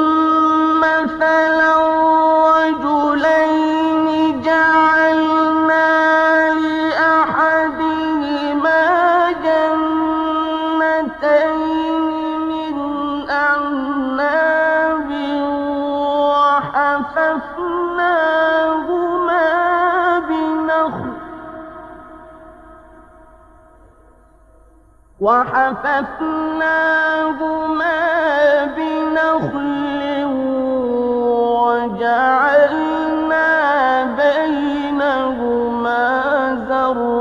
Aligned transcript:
وحففناهما 26.61 27.05
بنخل 28.77 30.01
وجعلنا 31.61 33.49
بينهما 34.19 36.05
زرعا 36.69 37.20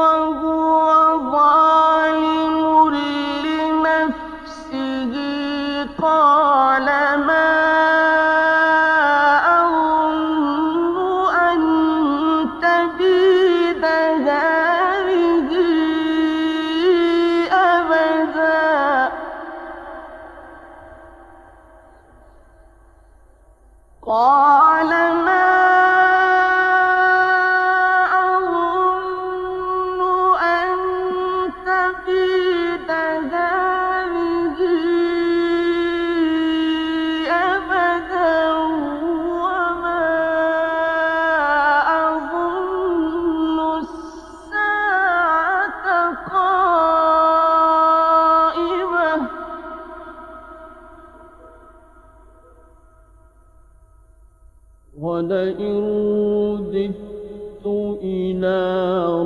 وهو 0.00 0.88
ظالم 1.32 2.94
لنفسه. 3.44 5.14
قال 6.02 6.88
ما 7.28 7.52
أظن 9.60 10.96
أن 11.48 11.60
تبيد 12.62 13.84
هذه 14.24 15.50
أبدا. 17.52 19.12
قال 24.06 24.59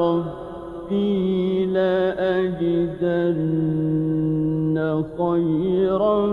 ربي 0.00 1.66
لأجدن 1.66 3.44
خيرا 5.18 6.26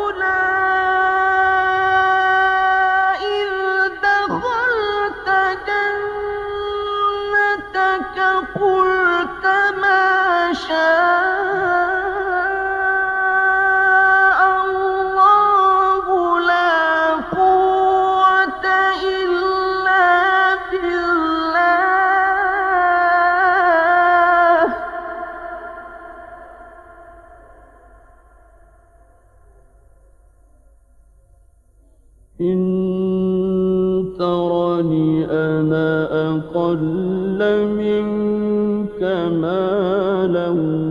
أنا 35.31 36.07
أقل 36.29 37.39
منك 37.77 39.01
مالا. 39.41 40.90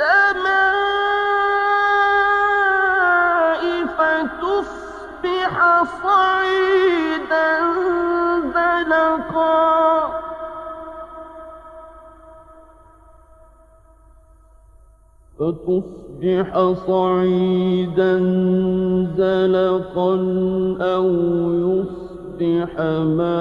السماء 0.00 0.82
فتصبح 3.98 5.54
صعيدا 6.02 7.50
زلقا. 8.54 9.60
فتصبح 15.38 16.48
صعيدا 16.86 18.14
زلقا 19.16 20.14
أو 20.80 21.06
يصبح 21.52 22.72
ماؤها 23.20 23.40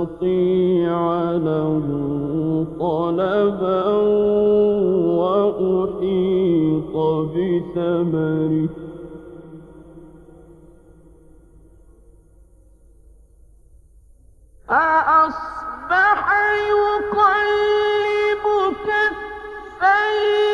تستطيع 0.00 1.30
له 1.30 1.86
طلبا 2.80 3.86
وأحيط 5.20 6.94
بثمره. 7.32 8.68
فأصبح 14.68 16.24
يقلب 16.70 18.44
كفيه؟ 18.86 20.49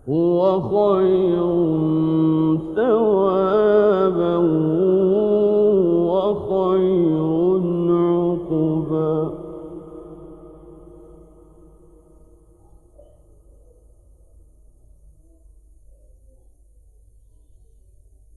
هو 0.08 0.60
خير 0.60 1.46
ثوابا 2.76 4.36
وخير 6.10 7.26
عقبا. 7.90 9.32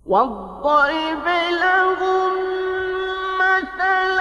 واضرب 0.06 1.26
لهم 1.62 2.34
مثل 3.42 4.20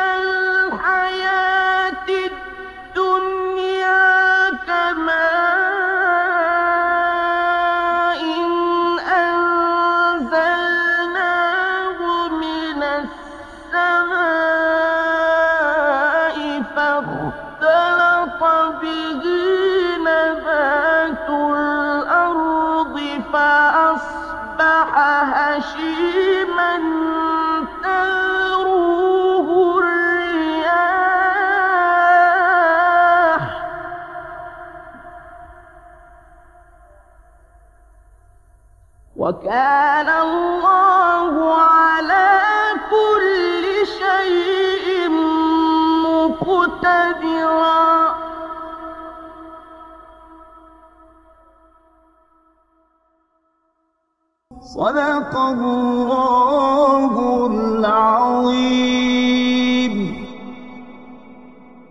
فأصبح 23.94 24.90
هشيما 25.38 26.72
تذروه 27.82 29.48
الرياح. 29.78 30.74
وكان 39.16 40.08
الله 40.08 41.54
على 41.62 42.40
كل 42.90 43.64
شيء 43.86 45.08
مقتدرا. 46.06 47.73
صدق 55.54 55.62
الله 55.62 55.83